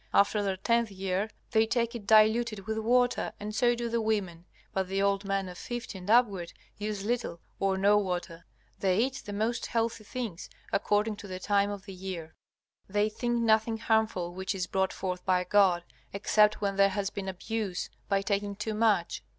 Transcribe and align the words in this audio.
After 0.15 0.41
their 0.41 0.57
tenth 0.57 0.89
year 0.89 1.29
they 1.51 1.67
take 1.67 1.93
it 1.93 2.07
diluted 2.07 2.65
with 2.65 2.79
water, 2.79 3.33
and 3.39 3.53
so 3.53 3.75
do 3.75 3.87
the 3.87 4.01
women, 4.01 4.45
but 4.73 4.87
the 4.87 4.99
old 4.99 5.25
men 5.25 5.47
of 5.47 5.59
fifty 5.59 5.99
and 5.99 6.09
upward 6.09 6.53
use 6.79 7.05
little 7.05 7.39
or 7.59 7.77
no 7.77 7.99
water. 7.99 8.43
They 8.79 8.97
eat 8.97 9.21
the 9.23 9.31
most 9.31 9.67
healthy 9.67 10.03
things, 10.03 10.49
according 10.73 11.17
to 11.17 11.27
the 11.27 11.37
time 11.39 11.69
of 11.69 11.85
the 11.85 11.93
year. 11.93 12.33
They 12.89 13.09
think 13.09 13.43
nothing 13.43 13.77
harmful 13.77 14.33
which 14.33 14.55
is 14.55 14.65
brought 14.65 14.91
forth 14.91 15.23
by 15.23 15.43
God, 15.43 15.83
except 16.13 16.61
when 16.61 16.77
there 16.77 16.89
has 16.89 17.11
been 17.11 17.27
abuse 17.27 17.91
by 18.09 18.23
taking 18.23 18.55
too 18.55 18.73
much. 18.73 19.21